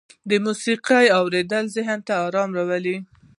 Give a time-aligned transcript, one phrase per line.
[0.29, 2.97] د موسیقۍ اوریدل ذهني ارامۍ راولي.